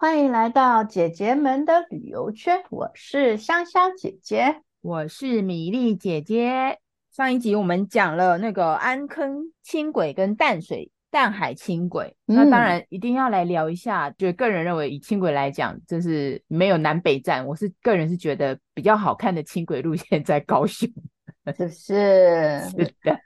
[0.00, 2.62] 欢迎来到姐姐们的旅游圈。
[2.70, 6.78] 我是香香姐姐，我是米粒姐姐。
[7.10, 14.08] 上一集我们讲了那个安坑轻轨跟淡水淡海轻轨，嗯、那当然一定要来聊一下。
[14.10, 17.44] 就个人认为，以轻轨来讲，就是没有南北站。
[17.44, 20.88] 我是个人是觉得比较好看的轻轨路线在高雄，
[21.56, 22.60] 是不是？
[22.70, 23.18] 是的。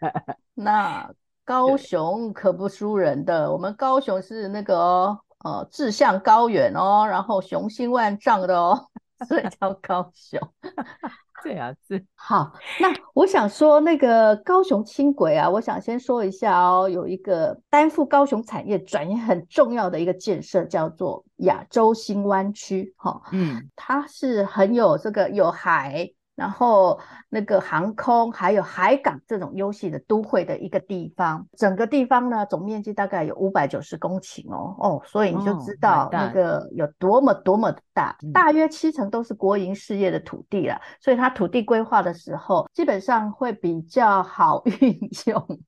[0.54, 1.12] 那
[1.44, 5.18] 高雄可不输人的，我们高雄是那个、哦。
[5.44, 8.88] 呃，志向高远哦，然后雄心万丈的哦，
[9.28, 10.40] 所以叫高雄。
[11.42, 12.04] 对啊，是。
[12.14, 22.94] 好，那我想说那个高雄轻轨啊，我想先说一下哦，有一个担负高雄产业转移很重要的一个建设，叫做亚洲新湾区。
[22.96, 26.08] 哈、哦，嗯，它是很有这个有海。
[26.34, 45.60] 然后那个航空还有海港这种优势的都会的一个地方，整个地方呢，总面积大概有五百九十公顷哦哦，所以你就知道那个有多么多么的大，哦、大约七成都是国营事业的土地了，所以它土地规划的时候基本上会比较好 运用。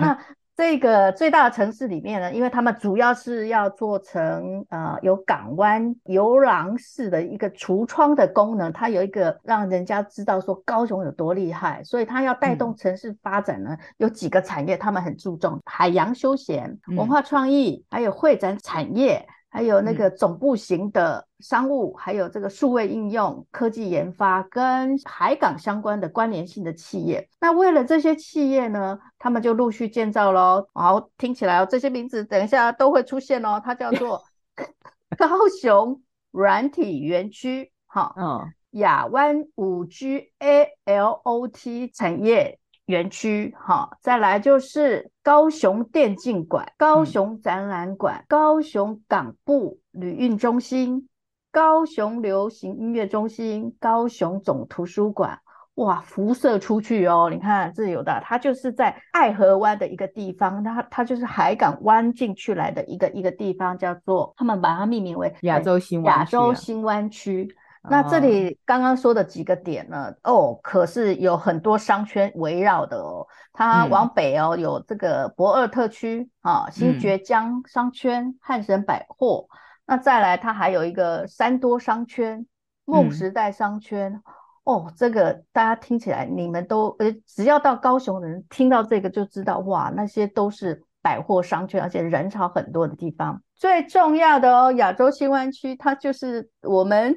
[0.00, 0.18] 那
[0.56, 19.26] 这个最大的城市里面呢，因为他们主要是要做成呃有港湾游廊式的一个橱窗的功能，它有一个让人家知道说高雄有多厉害，所以它要带动城市发展呢，嗯、有几个产业他们很注重：海洋休闲、文化创意，还有会展产业。
[19.54, 27.28] 还有那个总部型的商务，嗯、还有这个数位应用、科技研发跟海港相关的关联性的企业。
[27.40, 30.66] 那为了这些企业呢，他们就陆续建造喽。
[30.74, 33.62] 好，听起来哦，这些名字等一下都会出现哦。
[33.64, 34.20] 它叫做
[35.16, 35.28] 高
[35.62, 42.58] 雄软体园区，哈，嗯，亚湾五 G A L O T 产业。
[42.86, 51.08] 园区，好，再来就是高雄电竞馆、高雄展览馆、嗯、高雄港埠旅运中心、
[51.50, 55.38] 高雄流行音乐中心、高雄总图书馆，
[55.76, 57.30] 哇，辐射出去哦！
[57.30, 67.48] 你看这有的，它就是在爱河湾的一个地方，它它就是海港湾进去来的一个一个地方，叫做他们把它命名为亚洲新湾亚洲新湾区。
[67.90, 70.10] 那这里刚刚说的几个点呢？
[70.22, 73.26] 哦，可是有很多商圈围绕的哦。
[73.52, 79.46] 它往北哦，有这个博尔特区啊，新崛江商圈、汉神百货。
[79.86, 82.46] 那再来，它还有一个三多商圈、
[82.86, 84.22] 梦时代商圈。
[84.64, 93.42] 哦，这个大家听起来，你们都呃，只要到高雄的人听到这个就知道，哇，那些都是百货商圈，而且人潮很多的地方。
[93.54, 97.14] 最重要的哦，亚洲新湾区，它就是我们。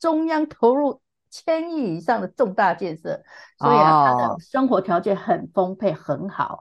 [0.00, 1.00] 中央投入
[1.30, 3.22] 千亿以上的重大建设，
[3.58, 6.58] 所以啊，他的生活条件很丰沛，很好，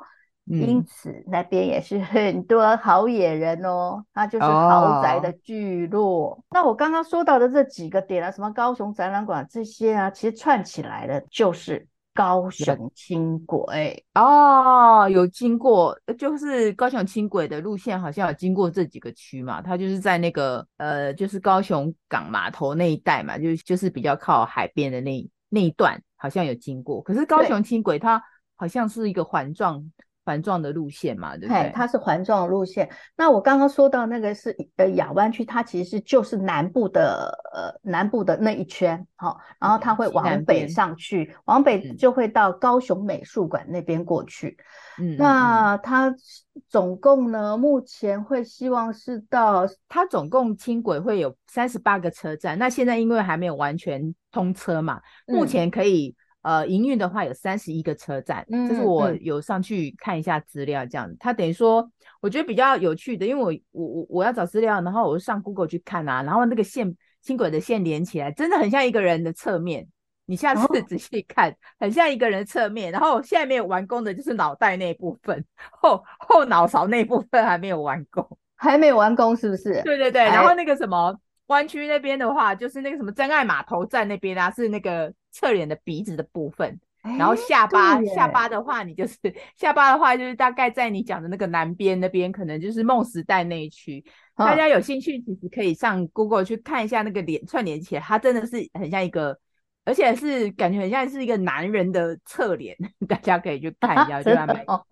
[0.51, 6.33] 嗯、因此那边也是很多好野人哦，它就是豪宅的聚落。
[6.33, 11.88] 哦、那我刚刚说到的这几个点啊，什么高雄展览馆这些啊，其实串起来的就是。
[12.13, 27.01] 高雄轻轨哦，有经过，就是高雄轻轨的路线好像有经过这几个区嘛，它就是在那个呃，就是高雄港码头那一带嘛，就就是比较靠海边的那那一段，好像有经过。
[27.01, 28.21] 可是高雄轻轨它
[28.55, 29.89] 好像是一个环状。
[30.29, 31.71] 环状的路线嘛，对不对？
[31.73, 32.87] 它是环状路线。
[33.17, 44.55] 那我刚刚说到那个是呃亚湾区，它其实是就是南部的呃南部的那一圈，好、哦，然后它会往北上去，往北就会到高雄美术馆那边过去。
[44.99, 46.13] 嗯，那它
[46.67, 52.59] 总共呢，目前会希望是到它总共轻轨会有三十八个车站。
[52.59, 56.15] 那现在因为还没有完全通车嘛，目前可以。
[56.41, 61.15] 呃，营运的话有三十一个车站，这、嗯、是我有上去看一下资料，这样子。
[61.19, 61.91] 它等于说，
[62.21, 69.85] 我觉得比较有趣的，因为我我我我要找资料，然后我就上 Google 去看啊，然后那个线轻轨的线连起来，真的很像一个人的侧面。
[70.25, 72.89] 你下次 仔细看，哦、很像一个人侧面。
[72.89, 78.25] 然后现在没有完工的就是脑袋那部分， 后后脑勺那部分还没有完工，
[78.55, 79.81] 还没有完工是不是？
[79.83, 80.23] 对对对。
[80.23, 81.19] 然后那个什么。
[81.49, 86.79] 湾区那边的话，就是那个什么真爱码头站那边啊，是那个侧脸的鼻子的部分。
[87.17, 89.15] 然后下巴下巴的话，你就是
[89.55, 94.03] 下巴的话，就是大概在你讲的那个南边那边，可能就是梦时代那一区。
[94.35, 99.39] 哦、大家有兴趣，其实可以上 Google 去看一下那个脸串联起来，它真的是很像一个，
[99.85, 102.75] 而且是感觉很像是一个男人的侧脸，
[103.07, 104.85] 大家可以去看一下，就还蛮、哦、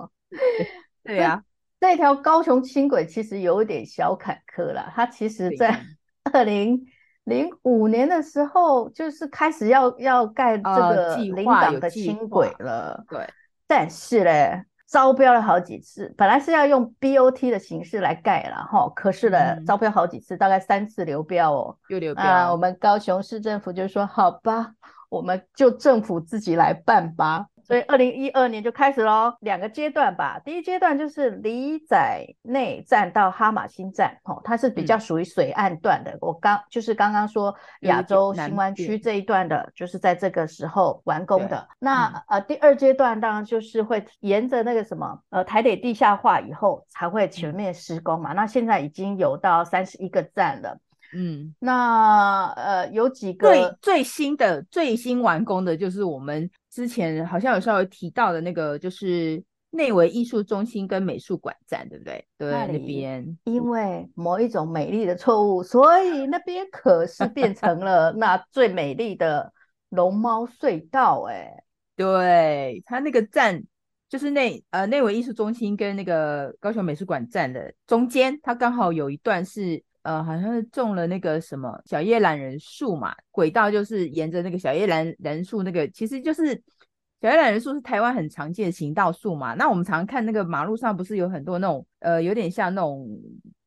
[1.04, 1.44] 对呀、啊。
[1.82, 5.86] 这条高雄轻轨其实有一点小坎坷啦，它其实在
[6.34, 6.86] 二零。
[7.24, 13.34] 零五年的时候，就是开始要要盖这个临港的轻轨了，呃、对。
[13.68, 22.24] 但是嘞，招标了好几次，本来是要用 BOT 的形式来盖了哈，可是呢，嗯、招标好几次，大概三次流标哦，又流标。
[22.24, 24.72] 啊，我们高雄市政府就说：“好吧，
[25.10, 30.40] 我们就政府自己来办吧。”所以二零一二年就开始喽，两个阶段吧。
[30.46, 36.12] 第一阶段就是里仔内站到哈马星站，哦，它是比较属于水岸段的。
[36.12, 41.68] 嗯、我刚就是刚刚说亚洲新湾区这一段的，就是在这个时候完工的。
[41.78, 48.32] 那、嗯、呃，第二阶段当然就是会沿着那个什么呃台北地下化以后才会全面施工嘛。
[48.32, 50.80] 嗯、那现在已经有到三十一个站了。
[51.14, 56.50] 嗯，那呃有几个最最新的最新完工的就是我们。
[56.70, 62.24] 之前好像有稍微提到的那个，就是内围艺术中心跟美术馆站，对不对？
[62.38, 69.52] 对，那边因为某一种美丽的错误，所以那边可是变成了那最美丽的
[69.90, 71.24] 龙猫隧道。
[71.24, 71.52] 哎，
[71.98, 73.60] 对，它那个站
[74.08, 79.84] 就是内呃内围艺术中心跟那个高雄美术馆站的中间，它刚好有一段是。
[80.08, 86.56] 呃，好像是种了那个什么小叶榄仁树嘛，轨道就是沿着那个小叶榄仁树那个，其实就是
[87.20, 89.54] 小叶榄仁树是台湾很常见的行道树嘛。
[89.56, 93.06] 那我们常看那个马路上不是有很多那种呃，有点像那种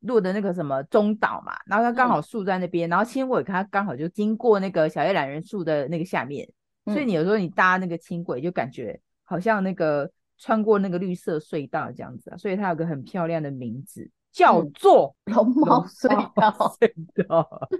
[0.00, 6.48] 路的那个什么中岛嘛，然后它刚好树在那边，嗯、然后轻轨它刚好就经过那个小叶榄仁树的那个下面，
[6.86, 14.10] 嗯、所以你有时候你搭那个轻轨就感觉好像那个穿过那个绿色隧道这样子啊，所以它有个很漂亮的名字。
[14.32, 16.78] 叫做龙猫 隧道。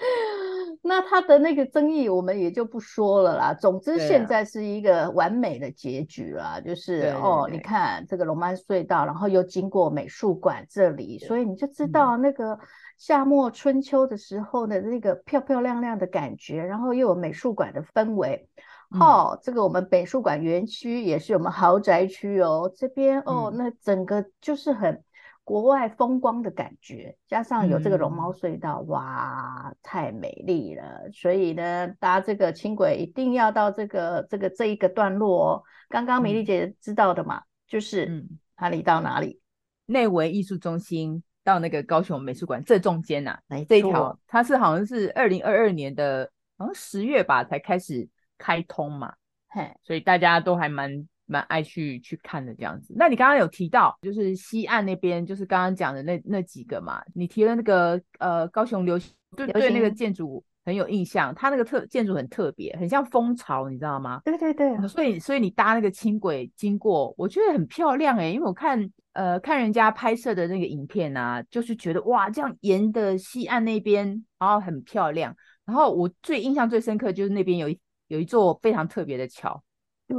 [0.82, 3.52] 那它的那个争议，我们也就不说了啦。
[3.52, 12.58] 总之，现在是一个完美的结局啦，啊、就是哦，你看这个龙猫隧道，然后又经过美术馆这里，所以你就知道那个
[12.96, 18.48] 夏末春秋的时候的那个漂漂亮亮的感觉，然后又有美术馆的氛围。
[18.94, 25.04] 嗯、哦，这个我们美术馆园区也是我们豪宅区哦，这边哦，那整个就是很。
[25.50, 31.10] 国外风光的感觉，加上有这个龙猫隧道，嗯、哇，太美丽了！
[31.12, 35.62] 所以呢，搭这个轻轨一定要到这个这个这一个段落哦。
[35.88, 38.24] 刚刚美丽姐知道的嘛，嗯、就是
[38.60, 39.40] 哪里到哪里？
[39.86, 43.36] 内惟艺术中心到那个高雄美术馆这中间呐、
[43.68, 48.08] 这一条它是好像是二零二二年的，好像十月吧才开始
[48.38, 49.12] 开通嘛，
[49.48, 51.08] 嘿，所以大家都还蛮。
[51.30, 52.92] 蛮爱去去看的这样子。
[52.96, 57.00] 那你刚刚有提到，就是西岸那边，就是刚刚讲的那那几个嘛。
[57.14, 61.32] 你提了那个呃高雄流行，对行对，那个建筑很有印象。
[61.34, 64.20] 它那个特建筑很特别，很像蜂巢，你知道吗？
[64.24, 64.88] 对对对。
[64.88, 75.34] 所以所以你搭那个轻轨经过，我觉得很漂亮哎、欸，因为我看呃看人家拍摄的那个影片啊，就是觉得哇，这样沿的西岸那边，然后很漂亮。
[75.64, 77.78] 然后我最印象最深刻就是那边有一
[78.08, 79.62] 有一座非常特别的桥。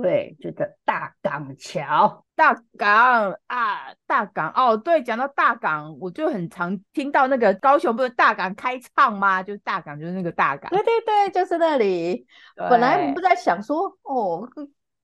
[0.01, 9.43] 对，这个大港桥，大港啊，大港哦，对，讲到大港，我就很常听到那个高雄不是大港开唱吗？
[9.43, 12.25] 就是大港，就是那个大港，对对对，就是那里。
[12.55, 14.47] 本来我们不在想说，哦，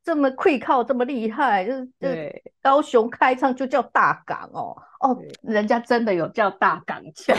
[0.03, 7.36] 这么会靠这么厉害，就是对高雄开唱就叫大港哦，哦，人家真的有叫大港桥。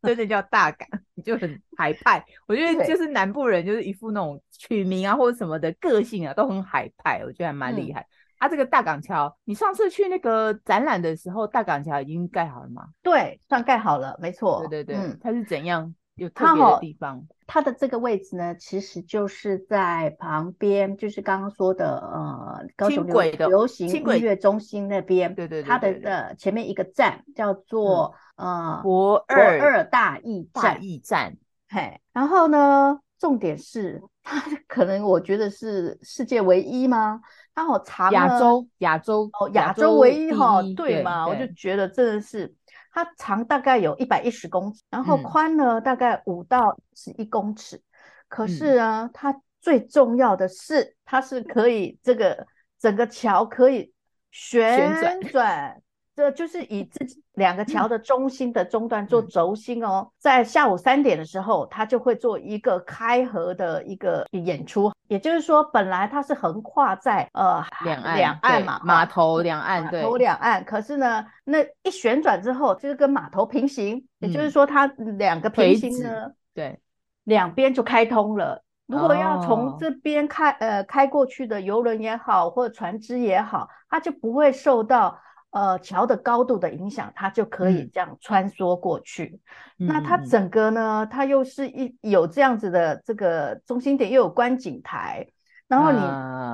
[0.08, 2.24] 真的叫大港，你就很海派。
[2.46, 7.22] 我觉得就是南部人，就是一副那种取名啊或者什么的个性啊，都很海派。
[7.24, 8.00] 我觉得还蛮厉害。
[8.00, 8.06] 嗯、
[8.38, 12.86] 啊，这个大港桥，你上次去那个展览的时候，大港桥已经盖好了吗？
[13.02, 14.66] 对，算盖好了，没错。
[14.68, 17.26] 对对对，嗯、它是怎样有特别的地方？
[17.46, 25.34] 它的这个位置呢，其实就是在旁边，就是刚刚说的呃，高雄流行流行音乐中心那边。
[25.34, 28.14] 对对对，它的呃前面一个站叫做。
[28.14, 31.36] 嗯呃，博二驳二大驿站，大义站，
[31.68, 37.20] 嘿，然后呢，重点是它可能我觉得是世界唯一吗？
[37.54, 41.28] 它好长，亚洲亚洲哦，亚洲唯一哈，对嘛？
[41.28, 42.54] 我就觉得真的是
[42.90, 47.80] 它长大概有一百一十公尺，然后宽呢、嗯、大概五到十一公尺。
[48.28, 52.46] 可是呢，嗯、它最重要的是，它是可以这个
[52.78, 53.92] 整个桥可以
[54.30, 55.80] 旋转。
[56.20, 64.92] 这就是以自己两个桥的中心的中段做轴心哦，嗯、在下午三点的时候，他就会做一个开合的一个演出。
[65.08, 70.62] 也就是说，本来它是横跨在呃两岸两岸嘛，码头两岸对，码头两岸。
[70.62, 74.86] 可是呢，那一旋转之后，就是跟码头平行，嗯、也就是说，它
[75.16, 76.78] 两个平行呢，对，
[77.24, 78.62] 两边就开通了。
[78.86, 85.18] 如果要从这边开、哦、呃开过去的游轮也好，或者船只也好，它就不会受到
[85.50, 89.40] 呃桥的高度的影响，它就可以这样穿梭过去。
[89.78, 95.26] 嗯、那它整个呢，它又是一有这样子的这个中心点，又有观景台，
[95.68, 95.98] 然后你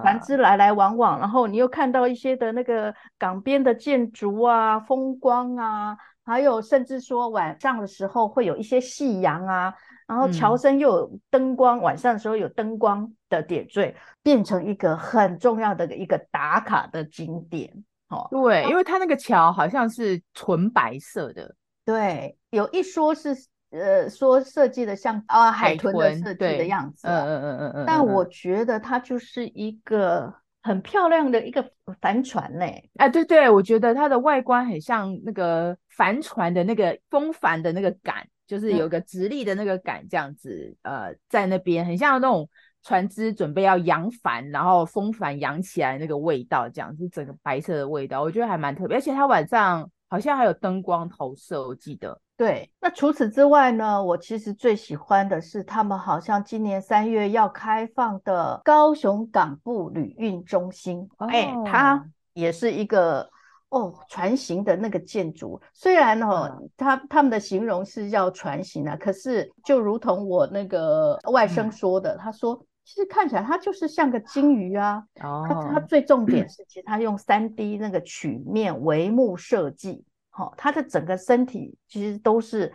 [0.03, 9.75] 船只来来往往，啊、然后你又看到一些的那个港边的建筑啊、风光啊，还有甚至说晚上的时候会有一些夕阳啊。
[10.07, 17.73] 然后桥身又有灯光，嗯、晚上的时候有灯光的点缀，变成一个很重要的一个打卡的景点。
[18.09, 21.55] 哦，对，因为它那个桥好像是纯白色的。
[21.85, 23.37] 对，有一说是
[23.71, 27.07] 呃说设计的像啊海豚的设计的样子。
[27.07, 27.85] 嗯嗯嗯嗯嗯。
[27.87, 30.33] 但我觉得它就是一个
[30.63, 31.69] 很漂亮的一个
[32.01, 32.67] 帆船呢。
[32.97, 38.27] 哎，对对，我觉得它的外观很像那个帆船的那个风帆的那个杆。
[38.47, 42.49] 就是有个直立的那个杆这样子，嗯、呃，在那边很像那种
[42.87, 48.97] 船只准备要扬帆，然后风帆扬起来那个味道，这样是整个白色的味道，我觉得还蛮特别。
[48.97, 52.17] 而且它晚上好像还有灯光投射，我记得。
[52.37, 63.29] 对，那除此之外呢，我其实最喜欢的是他们好像今年三月要开放的高雄港埠旅运中心，哎、哦，它也是一个。
[63.69, 75.03] 哦，船型的那个建筑，虽然哦，他他们的形容是叫船型啊，可是就如同我那个外甥说的，嗯、他说其实看起来它就是像个金鱼啊。
[75.21, 82.73] 哦，它它最重点是，其实它用三 D 那个曲面帷幕设计，好、哦，它的整个身体其实都是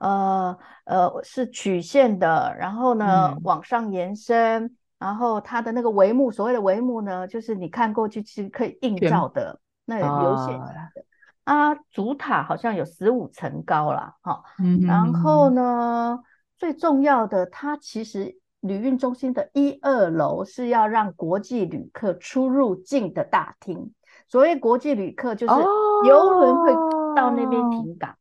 [0.00, 0.56] 呃
[0.86, 9.60] 呃是曲线的，然后呢、嗯、往上延伸，然后它的那个帷幕，所谓的帷幕呢，就是你看过去其实可以映照的。
[9.84, 11.04] 那有流线型的
[11.42, 14.14] 啊，主塔好像有十五层高啦。
[14.22, 14.44] 哈，
[14.86, 16.20] 然后呢，
[16.56, 23.92] 最重要的，它其实旅运中心的一二楼是要让国际旅客出入境的大厅。
[24.26, 25.54] 所谓国际旅客，就是
[26.08, 26.72] 游轮会
[27.14, 28.16] 到那边停港，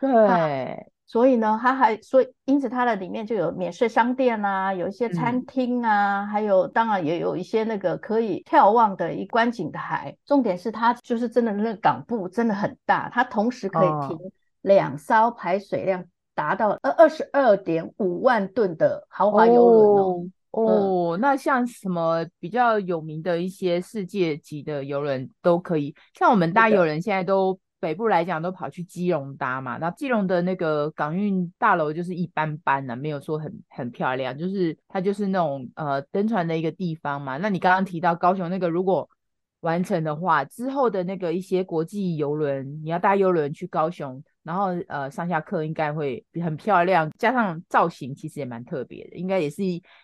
[0.00, 0.86] 对。
[1.06, 10.16] 所以呢，它还所以因此它的里面就有免税商店啊，有一些餐厅啊，嗯、还有当然也有一些那个可以眺望的一观景台。
[10.24, 14.16] 重点是它就是真的那个港埠真的很大，它同时可以停
[14.60, 16.04] 两艘排水量
[16.40, 20.30] 达到二二十二点五万吨的豪华游轮哦。
[20.52, 27.58] 哦，那像什么比较有名的一些世界级的游轮都可以，像我们大游轮现在都。
[27.82, 37.38] 北部来讲都跑去基隆搭嘛，那基隆的那个港运大楼就是一般般的，没有说很很漂亮，就是它就是那种呃登船的一个地方嘛。
[37.38, 39.08] 那你刚刚提到高雄那个，如果
[39.60, 49.62] 完成的话，之后的那个一些国际游轮，你要搭游轮去高雄，然后呃上下课应该会很漂亮，加上造型其实也蛮特别的，应该也是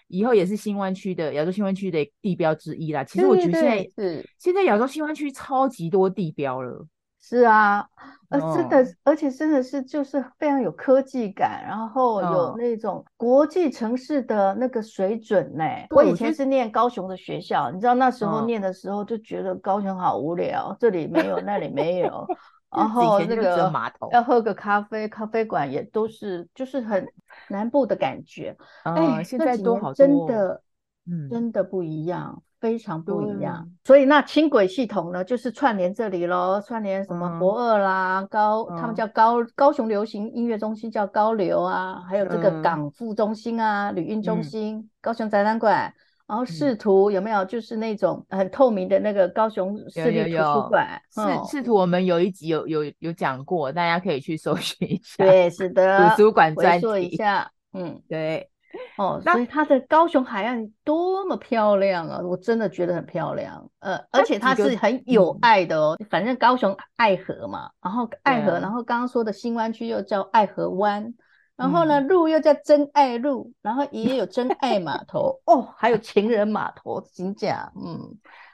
[0.08, 3.02] 以后也是新湾区的亚洲新湾区的地标之一啦。
[3.04, 6.86] 其实我觉得现在是现在亚洲新湾区超级多地标了。
[7.18, 7.84] 是啊，
[8.28, 15.64] 呃，真的，而且真的是就是非常有科技感，然后有那种国际城市的那个水准呢。
[15.90, 22.24] 我以前是念高雄的学校，你知道那时候念的时候就觉得高雄好无聊，这里没有，那里没有，
[22.70, 23.70] 然后那个
[24.12, 27.06] 要喝个咖啡，咖啡馆也都是就是很
[27.48, 28.56] 南部的感觉。
[28.82, 30.62] 哎，现在都好多真的，
[31.10, 32.42] 嗯，真的不一样。
[32.58, 45.92] 非常不一样，所以那轻轨系统呢，就是串联这里喽，串联什么博二啦、嗯、高，他们叫高高雄流行音乐中心叫高流啊，还有这个港埠中心啊、嗯、旅运中心、嗯、高雄展览馆，
[46.26, 47.44] 然后视图、嗯、有没有？
[47.44, 51.00] 就是那种很透明的那个高雄市立图书馆。
[51.10, 55.24] 视视图我们有一集有有有讲过，大家可以去搜寻一下。
[55.24, 58.50] 对，是的，图书馆专说一下，嗯，对。
[58.98, 62.20] 哦，所以它的高雄海岸多么漂亮啊！
[62.22, 65.96] 我真的觉得很漂亮，呃，而且它是很有爱的哦。
[66.10, 71.14] 反正高雄爱河嘛，然后爱河，然后刚刚说的新湾区又叫爱河湾，
[71.56, 77.72] 然后呢路又叫真爱路，然后也有真爱码 头哦，还有情人码头，真假？
[77.76, 77.98] 嗯，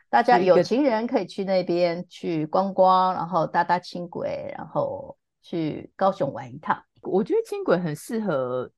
[0.08, 6.82] 大家有情人可以去那边去观光，然后搭搭轻轨，然后去高雄玩一趟。
[7.02, 8.70] 我觉得轻轨很适合。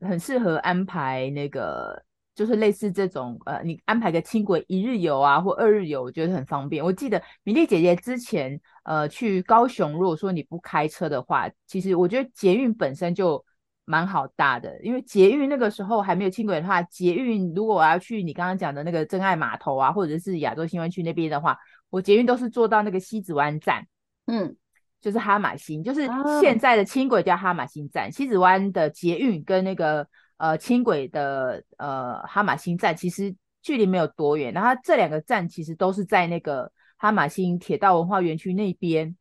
[0.00, 2.00] 很适合安排那个，
[2.32, 6.84] 就是类似这种，呃，你安排个轻轨一日游啊，或二日游，我觉得很方便。
[6.84, 13.44] 我记得米粒姐姐之前，呃，去高雄，如果说你不开车的话，其实我觉得捷运本身就
[13.88, 21.58] 蛮好搭的，因为捷运那个时候还没有轻轨的话，捷运如果我要去你刚刚讲的那个真爱码头啊，或者是亚洲新湾区那边的话，
[21.90, 23.86] 我捷运都是坐到那个西子湾站，
[24.26, 24.56] 嗯。
[25.00, 26.08] 就是哈马星，就是
[26.40, 30.04] 现在的轻轨叫哈马星站，西子湾的捷运跟那个
[30.38, 39.14] 呃轻轨的呃哈马星站其实距离没有多远，然后这两个站其实都是在那个哈马星铁道文化园区那边，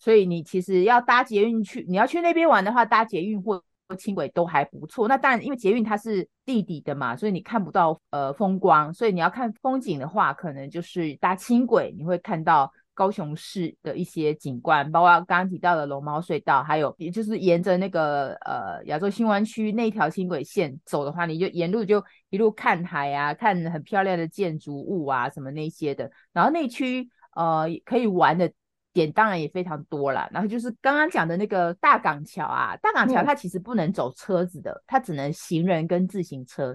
[0.00, 3.62] 所以你其实要搭捷运去，你要去那边玩的话，搭捷运或
[3.98, 5.08] 轻轨都还不错。
[5.08, 12.72] 那当然，因为捷运它是地底的嘛，所以你看不到呃风光，所以你要看风景的话，可能就是搭轻轨，你会看到。
[12.96, 22.00] 高雄市的一些景观，包括刚刚提到的龙猫隧道，还有也就是沿着那个呃亚洲新湾区那条轻轨线走的话，你就沿路就
[22.30, 26.08] 一路看海啊，看很漂亮的建筑物啊什么那些的。
[26.32, 28.52] 然后内区呃可以玩的
[28.94, 30.26] 点当然也非常多啦。
[30.32, 36.74] 然后就是刚刚讲的那个大港桥啊，大港桥它其实不能走车子的，嗯、它只能行人跟自行车，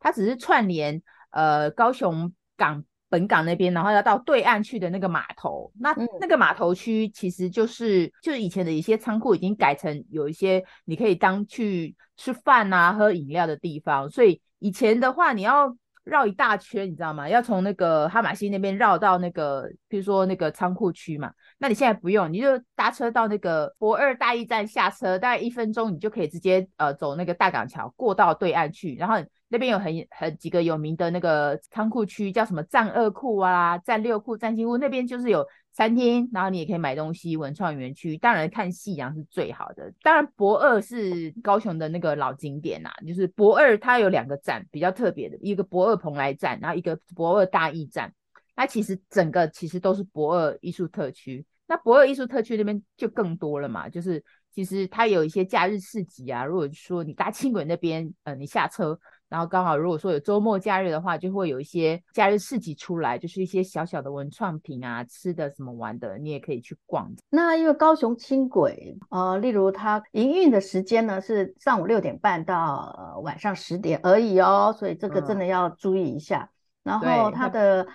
[0.00, 2.84] 它只是串联呃高雄港。
[3.10, 15.74] 本港那边，然后要到对岸去的那个码头，那那个码头区其实就是、嗯、就是以前的一些仓库已经改成有一些你可以当去吃饭啊、喝饮料的地方，所以以前的话你要
[16.08, 17.28] 绕一大圈，你知道吗？
[17.28, 29.16] 要从那个哈马西那边绕到那个，比如说那个仓库区嘛，那你现在不用，你就搭车到那个博二大驿站下车，大概一分钟你就可以直接呃走那个大港桥过到对岸去，然后。
[29.50, 35.42] 那边有很很几个有名的那个仓库区，叫什么战二库啊、战六库、战七库，那边就是有
[35.78, 37.36] 餐厅，然后你也可以买东西。
[37.36, 39.94] 文创园区，当然看夕阳是最好的。
[40.02, 48.12] 当然，博二是高雄的那个老景点呐、就是博二它有两个站比较特别的，一个博二蓬莱站，然后一个博二大义站。
[48.56, 51.46] 那其实整个其实都是博二艺术特区。
[51.68, 56.44] 那博二艺术特区那边就更多了嘛，就是其实它有一些假日市集啊。
[56.44, 58.98] 如果说你搭轻轨那边，呃，你下车。
[59.28, 67.10] 然后刚好，如果说有周末假日的话，就会有一些假日市集出来，就是一些小小的文创品啊、吃的什么玩的，你也可以去逛。
[67.28, 76.50] 那因为高雄轻轨，呃，例如它营运的时间呢是上午六点半到、呃、晚上十点而已哦，所以这个真的要注意一下。
[76.84, 77.86] 嗯、然后它的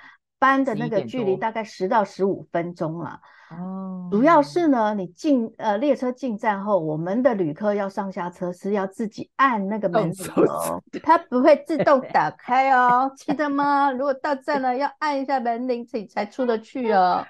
[0.44, 3.22] 班的那个距离大概十到十五分钟了。
[3.50, 13.90] 哦，主要是呢，你进呃列车进站后，我们的旅客要上下车是要自己按那个门铃哦，它不会自动打开哦，记得吗？
[13.92, 17.26] 如果到站了要按一下门铃，自己才出得去哦。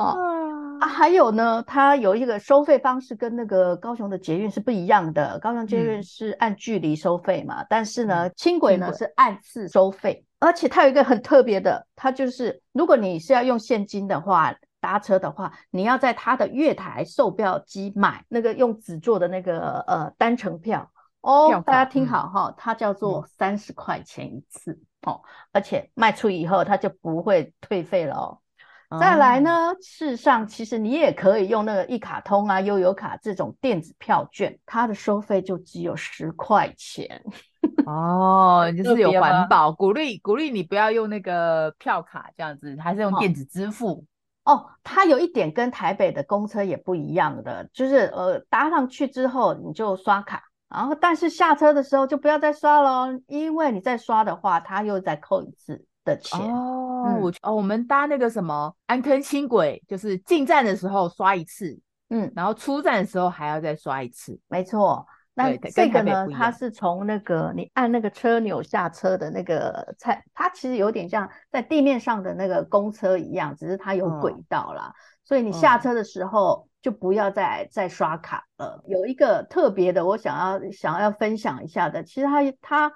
[0.00, 14.54] 哦啊，还有呢，它有一个收费方式跟那个高雄的捷运是不一样的，高雄捷运是按距离收费嘛，嗯、但是呢，轻轨呢是按次收费，而且它有一个很特别的，它就是如果你是要用现金的话。
[14.78, 20.88] 搭车的话，你要在他的月台售票机买那个用纸做的那个呃单程票
[21.22, 28.38] 哦，票大家听好哈，嗯、它叫做三十块钱一次、嗯、哦，而且卖出以后它就不会退费了哦。
[28.88, 37.22] 嗯、再来呢，事实上其实你也可以用那个一卡通啊、悠游卡这种电子票券，它的收费就只有十块钱。
[37.86, 43.92] 哦，就是有环保，鼓励鼓励你不要用那个票卡这样子，还是用电子支付。
[43.92, 44.04] 哦
[44.46, 56.40] 哦，它有一点跟台北的公车也不一样的，就是呃搭上去之后你就刷卡，然后但是下车的时候就不要再刷了，因为你再刷的话，它又再扣一次的钱。
[56.40, 65.06] 哦，嗯、我哦，我们搭那个什么安坑轻轨，就是进站的时候刷一次，嗯，然后出站的时候还要再刷一次，没错。
[65.38, 74.86] 那这个呢，它是从那个你按那个车钮下车的那个菜，它其实有点像在地面上的那个公车一样，只是它有轨道啦。
[74.86, 78.82] 嗯、所以你下车的时候就不要再再刷卡了。
[78.82, 82.92] 嗯、有一个特别的，我想要想要分享一下的，其实它它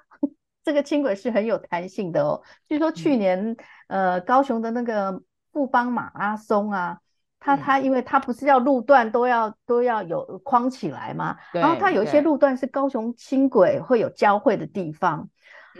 [0.63, 2.41] 这个轻轨是很有弹性的哦。
[2.67, 3.55] 据说去年、
[3.87, 5.21] 嗯、呃高雄的那个
[5.51, 6.99] 富邦马拉松啊。
[7.43, 15.27] 它它，因为它不是要路段都要都要有框起来嘛，然后它有一些路段是高雄轻轨会有交汇的地方，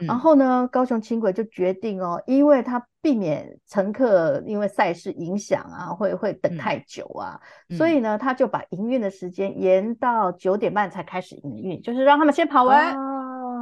[0.07, 7.39] 然后呢，高雄轻轨就决定哦，因为它避免乘客因为赛事影响啊，会会等太久啊，
[7.77, 12.95] 所以呢，他就把营运的时间延到九点半才开始营运，就是让他们先跑完，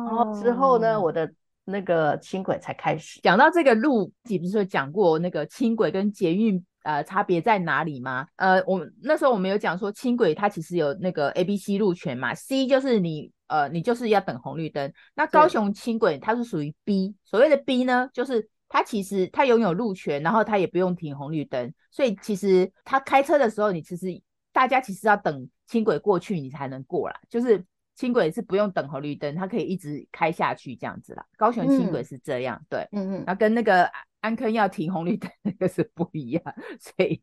[0.09, 1.31] 然后之后呢，我的
[1.65, 3.19] 那个轻轨才开始。
[3.21, 6.63] 讲到这个路，你不是有讲过那个轻轨跟捷运？
[6.83, 8.25] 呃，差别在哪里吗？
[8.37, 14.91] 呃，我那时候我们有讲说轻轨它其实有那个 A、B、C 路权嘛，C 就是你呃，你就是要等红绿灯。
[15.13, 24.07] 那高雄轻轨它是属于 B，所谓的 B 呢，就是它其实它拥有路权，然后它也不用停红绿灯，所以其实它开车的时候，你其实
[24.53, 27.19] 大家其实要等轻轨过去，你才能过来。
[27.29, 27.63] 就是
[27.99, 31.25] 轻轨是不用等红绿灯，它可以一直开下去这样子啦。
[31.35, 36.43] 高雄轻轨是这样，嗯、对，嗯嗯，那跟那个安坑要停红绿灯那个是不一样，
[36.79, 37.21] 所以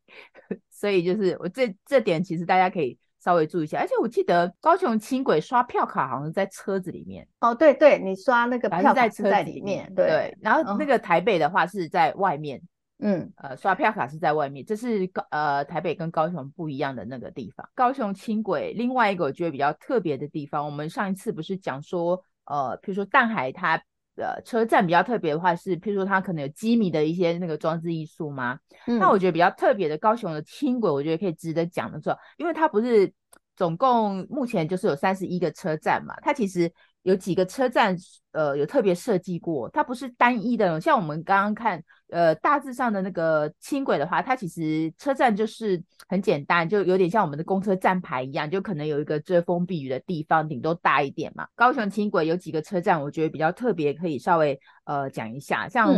[0.71, 2.99] 所以就是我这这点其实大家可以。
[3.19, 10.39] 稍微注意一下，而且我记得高雄轻轨刷票卡好像在车子里面哦，对对，你刷那个票卡是在里面，对，对。
[10.41, 12.69] 然后那个台北的话是在外面，嗯，
[13.37, 17.69] 呃，刷票卡是在外面，这是高呃台北跟高雄不一样的那个地方。
[17.75, 23.83] 高雄轻轨另外一个我觉得比较特别的地方，我们上一次不是讲说，呃，比如说淡海它。
[24.19, 28.59] 呃，车站比较特别的话是，譬如说它可能有机密的一些那个装置艺术吗？
[28.87, 33.13] 嗯，那我觉得比较特别的高雄的轻轨，我觉得可以值得讲的是，因为它不是
[33.57, 36.73] 总共目前就是有三十一个车站嘛，它其实。
[37.03, 37.97] 有几个车站，
[38.33, 40.81] 呃，有特别设计过，它不是单一的。
[40.81, 41.81] 像我们刚刚看，
[42.11, 51.47] 呃，大致上的那个轻轨的话，它其实车站就是很简单，就有点像我们的公车站牌一样，就可能有一个遮风避雨的地方，顶多大一点嘛。
[51.55, 55.93] 高雄轻轨有几个车站，我觉得比较特别，可以稍微呃讲一下，像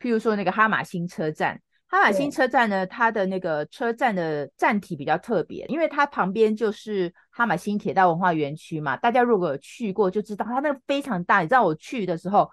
[0.00, 1.60] 譬如说那个哈玛星车站。
[1.88, 8.96] 哈玛星车站呢，它的那个车站的站体比较特别，因为它旁边就是哈玛星铁道文化园区嘛。
[8.96, 11.42] 大家如果有去过就知道，它那个非常大。
[11.42, 12.50] 你知道我去的时候，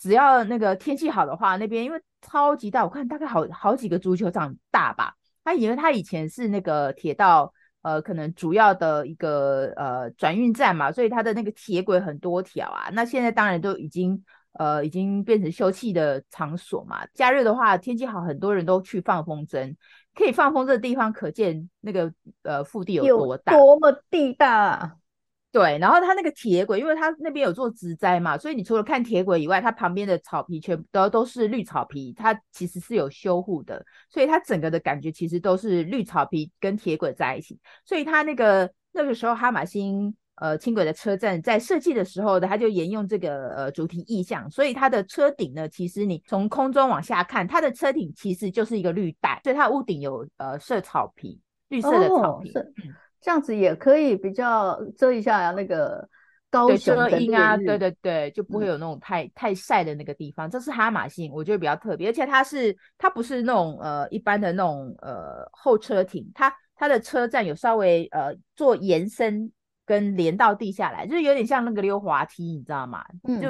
[0.00, 5.14] 只要那个天气好的话，那边因为超级大，我看大概好好几个足球场大吧。
[5.44, 12.88] 它因为它以前是那个铁道呃，可能主要的一个呃转运站嘛，所以它的那个铁轨很多条啊。
[12.92, 14.24] 那现在当然都已经。
[14.54, 17.06] 呃，已经变成休憩的场所嘛。
[17.14, 19.76] 假日的话，天气好，很多人都去放风筝。
[20.12, 24.96] 可以放风筝的地方，可见那个呃腹地有多大，多么地大。
[25.52, 37.58] 对，然后它那个铁轨，因为它那边有做植栽嘛，所以你除了看铁轨以外，它旁边的草皮全部都都是绿草皮，它其实是有修护的，所以它整个的感觉其实都是绿草皮跟铁轨在一起。
[37.84, 40.14] 所以它那个那个时候哈马星。
[40.36, 56.08] 呃，轻轨的车站在设计的时候呢，它就沿用这个呃主题意象，所以它的车顶呢，其实你从空中往下看，它的车顶其实就是一个绿带，所以它屋顶有呃设草皮，绿色的草皮，哦嗯、这样子也可以比较遮一下那个
[56.50, 60.50] 高雄的阴啊，对对对，就不会有那种太、嗯、太晒的那个地方。
[60.50, 69.52] 这是哈马星，我觉得比较特别，而且它是它不是那种呃一般的那种呃候车亭，它它的车站有稍微呃做延伸。
[69.86, 73.04] 跟连到地下来，就是有点像那个溜滑梯，你知道吗？
[73.24, 73.48] 嗯、就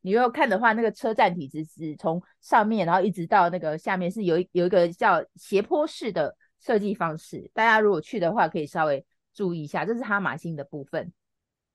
[0.00, 7.50] 你要看的话，那个车站体是是从上面，然后一直到那个下面，是有有一个叫斜坡式的设计方式。
[7.54, 11.12] 大家如果去的话，可以稍微注意一下，这是哈马星的部分。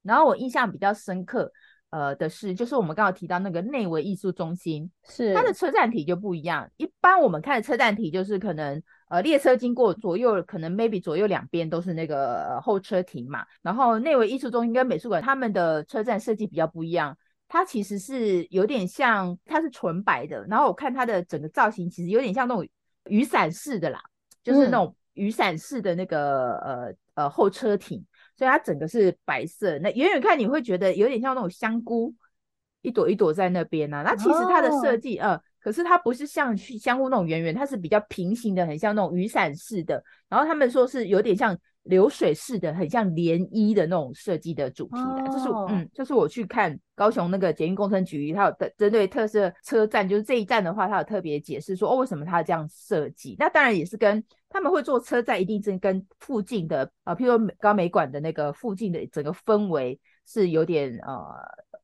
[0.02, 1.52] 然后我印象比较深刻。
[1.92, 6.72] 呃的是，就是我们刚刚提到那个内维艺术中心，是它的车站体就不一样。
[6.78, 13.46] 一般我们看的车站体就是可能呃列车经过左右，可能 maybe 左右两边都是那个、呃、候车亭嘛。
[13.62, 17.18] 然后内维艺术中心跟美术馆他们的车站设计比较不一样，
[17.50, 20.46] 它其实是有点像，它是纯白的。
[20.48, 22.66] 然后我看它的整个造型其实有点像那种
[23.10, 24.02] 雨伞式的啦，
[24.44, 26.78] 就是那种雨伞式的那个、嗯、
[27.16, 28.06] 呃呃候车亭。
[28.38, 32.12] 所以它整个是白色，那远远看你会觉得有点像那种香菇，
[32.82, 34.04] 一朵一朵在那边呢、啊。
[34.04, 40.04] 那其实它的设计，呃，可是它不是像香菇那种圆圆，它是比较平行的，很像那种雨伞式的。
[40.28, 45.28] 然后他们说是有点像流水式的，很像涟漪的那种设计的主题的。
[45.32, 53.36] 就是嗯，就是我去看高雄那个捷运工程局，它有的针对特色车站，就是这一站的话，它有特别解释说，哦，为什么它这样设计？
[53.40, 54.24] 那当然也是跟。
[54.54, 61.26] 他们会做车站，一定是跟附近的啊、呃，譬如说高美馆的那个附近的整个氛围是有点呃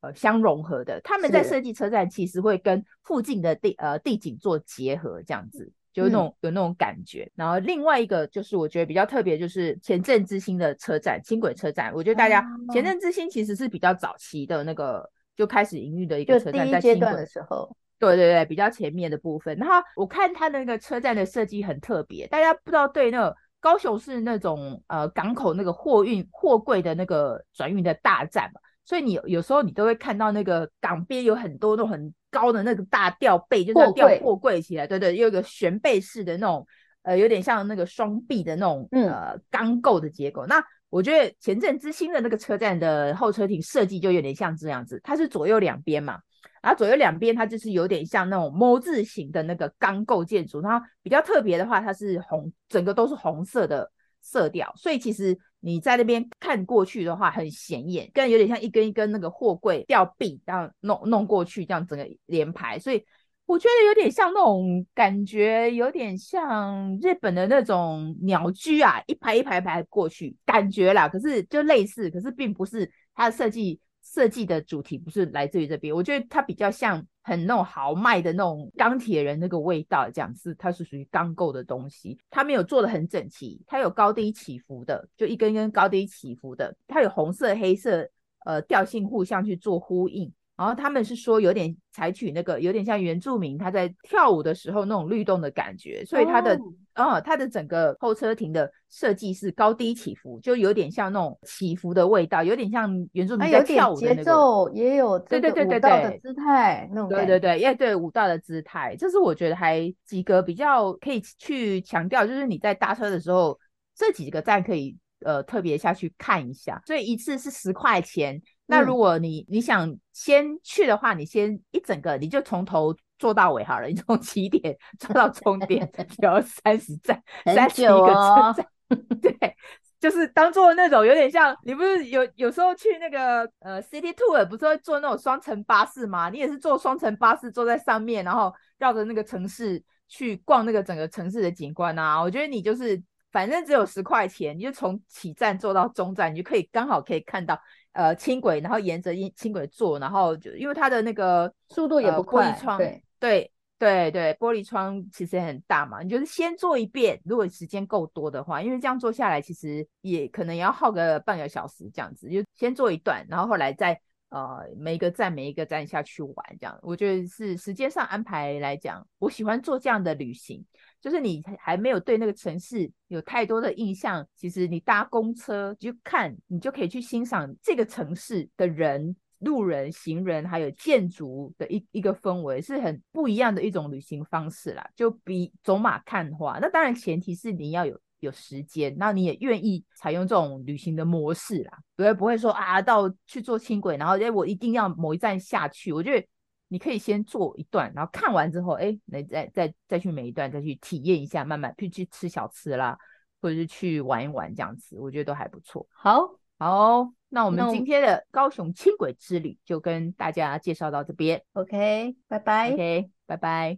[0.02, 1.00] 呃相融合的。
[1.00, 7.30] 他们在设计车站，其实会跟附近的地呃地景做结合，这样子就有那种、嗯、有那种感觉。
[7.34, 11.92] 然后另外一个就是我觉得比较特别，就是前镇之星的车站，轻轨车站。
[11.94, 17.74] 我觉得大家、哦、前镇之星其实是比较早期的那个就开始营运的一个车站，在轻轨的时候。
[18.00, 19.58] 对对对，比较前面的部分。
[19.58, 36.66] 然后我看它的那个车站的设计很特别，大家不知道对那个高雄是那种呃港口那个货运货柜的那个转运的大站嘛，所以你有，有时候你都会看到那个港边有很多那种很高的那个大吊背，就是要吊货柜起来，对对，有一个悬背式的那种，
[37.02, 40.46] 呃，有点像那个双臂的那种呃钢构的结构。
[40.46, 46.18] 嗯、那我觉得前镇之星的那个车站的候车亭设计就有点像这样子，它是左右两边嘛。
[46.62, 50.62] 然后左右两边，它就是有点像那种 ㄇ 字形的那个钢构建筑。
[50.62, 54.72] 然后比较特别的话，它是红，整个都是红色的色调。
[54.76, 63.04] 所以其实你在那边看过去的话很显眼，跟有点像一根一根那个货柜吊臂这样弄弄过去，这样整个连排，所以
[63.46, 73.80] 我觉得有点像那种感觉，有点像日本的那种鸟居啊，一排一排一排过去，感觉啦，可是就类似，可是并不是它的设计。
[74.00, 88.08] 设计的主题不是来自于这边，我觉得它比较像很那种豪迈的那种钢铁人那个味道，这样是它是属于钢构的东西，它没有做的很整齐，它有高低起伏的，就一根根高低起伏的，它有红色、黑色，
[88.46, 90.32] 呃，调性互相去做呼应。
[90.56, 96.58] 然后他们是说有点采取那个有点像原住民他在跳舞的时候那种律动的感觉，所以它的
[96.98, 113.58] 哦，哦，它的整个候车亭的设计是高低起伏，就有点像那种起伏的味道，有点像原住民在跳舞的那个节奏，也有对对对对对的姿态那种对对对，也对舞蹈的姿态，这是我觉得还几个比较可以去强调，就是你在搭车的时候
[113.94, 118.40] 这几个站可以呃特别下去看一下，所以一次是十块钱。
[118.70, 128.66] 那如果你你想先去的话，你先一整个你就从头坐到尾好了，你从起点坐到终点，只要三十 站，三十一个车站，
[129.20, 129.56] 对，
[130.00, 136.30] 就是当做那种有点像你不是有有时候去那个呃 City Tour 不是会坐那种双层巴士吗？
[136.30, 142.20] 你也是坐双层巴士坐在上面，然后绕着那个城市去逛那个整个城市的景观啊。
[142.22, 143.02] 我觉得你就是
[143.32, 147.60] 反正只有十块钱，你就从起站坐到终站，你就可以刚好可以看到。
[147.92, 156.02] 呃，轻轨，然后沿着轻轻轨坐，然后就因为它的那个速度也不快，呃、玻璃窗，对对对对，玻璃窗其实很大嘛。
[156.02, 164.00] 你就是先坐一遍，如果时间够多的话，因为这样坐下来其实也可能要耗个半个小时这样子，就先坐一段，然后后来再
[164.30, 166.78] 呃每一个站每一个站下去玩这样。
[166.82, 170.64] 我觉得是时间上安排来讲，我喜欢做这样的旅行。
[171.00, 184.88] 就是你还没有对那个城市有太多的印象，其实你搭公车去看，你就可以去欣赏这个城市的人、路人、行人，还有建筑的一一个氛围，是很不一样的一种旅行方式啦。
[184.94, 196.26] 就比走马看花，那当然前提是你要有有时间，那你也愿意采用这种旅行的模式啦，不会不会说啊，到去坐轻轨，然后哎我一定要某一站下去，我觉得。
[196.70, 202.94] 你可以先做一段，然后看完之后，哎，你再再再去每一段再去体验一下，慢慢去去吃小吃啦，
[203.40, 205.88] 或者是去玩一玩这样子，我觉得都还不错。
[205.90, 211.42] 好，好，那我们今天的高雄轻轨之旅就跟大家介绍到这边。
[211.52, 212.72] OK，拜拜。
[212.72, 213.76] OK，拜拜。